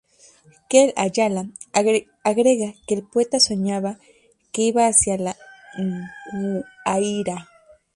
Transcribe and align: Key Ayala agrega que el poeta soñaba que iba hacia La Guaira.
Key 0.69 0.87
Ayala 1.03 1.43
agrega 2.31 2.69
que 2.87 2.95
el 2.95 3.03
poeta 3.03 3.39
soñaba 3.39 3.99
que 4.51 4.63
iba 4.63 4.87
hacia 4.87 5.15
La 5.19 5.35
Guaira. 6.83 7.47